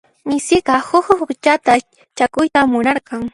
Misiqa 0.29 0.73
huk 0.89 1.05
huk'uchata 1.19 1.71
chakuyta 2.17 2.59
munarqan. 2.71 3.21